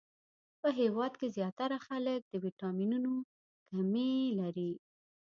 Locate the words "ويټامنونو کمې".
2.43-4.13